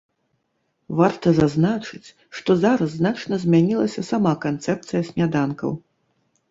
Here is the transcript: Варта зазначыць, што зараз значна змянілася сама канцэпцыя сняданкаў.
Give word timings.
Варта 0.99 1.33
зазначыць, 1.39 2.09
што 2.39 2.51
зараз 2.63 2.89
значна 3.03 3.35
змянілася 3.45 4.01
сама 4.13 4.33
канцэпцыя 4.49 5.01
сняданкаў. 5.13 5.71